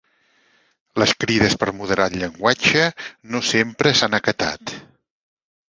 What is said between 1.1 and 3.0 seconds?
crides per moderar el llenguatge